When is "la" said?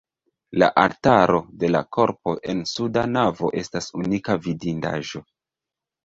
0.61-0.67, 1.73-1.81